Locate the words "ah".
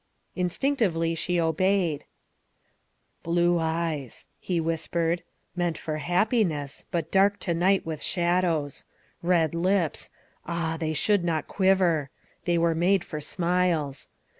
10.47-10.75